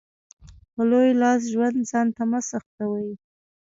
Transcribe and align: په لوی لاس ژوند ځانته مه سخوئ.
په 0.73 0.81
لوی 0.89 1.09
لاس 1.21 1.41
ژوند 1.51 1.77
ځانته 1.91 2.23
مه 2.31 2.39
سخوئ. 2.49 3.09